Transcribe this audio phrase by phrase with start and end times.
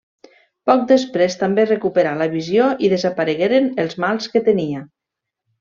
[0.69, 4.87] Poc després, també recuperà la visió i desaparegueren els mals que tenia.